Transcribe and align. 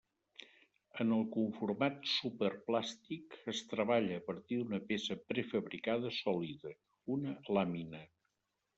En 1.03 1.11
el 1.17 1.25
conformat 1.35 1.99
superplàstic 2.13 3.37
es 3.55 3.63
treballa 3.75 4.19
a 4.19 4.25
partir 4.33 4.61
d'una 4.63 4.83
peça 4.91 5.21
prefabricada 5.31 6.17
sòlida: 6.25 6.77
una 7.19 7.41
làmina. 7.61 8.07